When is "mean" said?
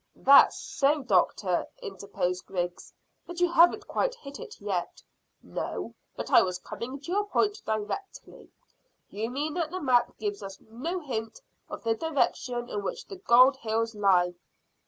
9.29-9.53